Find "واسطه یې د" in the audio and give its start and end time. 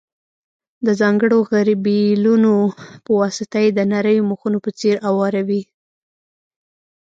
3.19-3.79